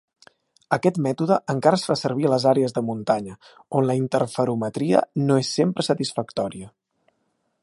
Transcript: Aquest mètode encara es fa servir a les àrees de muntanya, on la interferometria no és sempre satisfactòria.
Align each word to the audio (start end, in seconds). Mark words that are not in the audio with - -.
Aquest 0.77 0.95
mètode 1.07 1.37
encara 1.53 1.79
es 1.81 1.85
fa 1.89 1.97
servir 2.03 2.25
a 2.29 2.33
les 2.35 2.47
àrees 2.53 2.75
de 2.79 2.85
muntanya, 2.89 3.37
on 3.81 3.89
la 3.91 3.99
interferometria 4.03 5.07
no 5.29 5.41
és 5.45 5.55
sempre 5.63 5.91
satisfactòria. 5.91 6.77